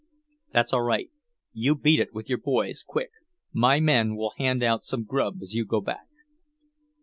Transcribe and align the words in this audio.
"That's 0.51 0.73
all 0.73 0.81
right. 0.81 1.11
You 1.53 1.75
beat 1.75 1.99
it, 1.99 2.11
with 2.11 2.27
your 2.27 2.39
boys, 2.39 2.81
quick! 2.83 3.11
My 3.53 3.79
men 3.79 4.15
will 4.15 4.33
hand 4.35 4.63
you 4.63 4.67
out 4.67 4.83
some 4.83 5.03
grub 5.03 5.43
as 5.43 5.53
you 5.53 5.63
go 5.63 5.79
back." 5.79 6.07